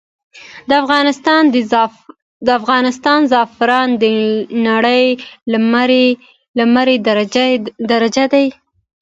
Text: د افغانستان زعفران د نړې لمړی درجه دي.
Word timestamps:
د 2.47 2.49
افغانستان 2.63 3.21
زعفران 3.31 3.89
د 4.01 4.03
نړې 5.47 6.05
لمړی 6.59 6.95
درجه 7.91 8.25
دي. 8.33 8.47